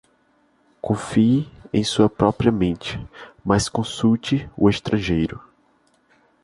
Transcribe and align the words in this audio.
Confie 0.81 1.47
em 1.71 1.83
sua 1.83 2.09
própria 2.09 2.51
mente, 2.51 2.99
mas 3.45 3.69
consulte 3.69 4.49
o 4.57 4.67
estrangeiro. 4.67 5.39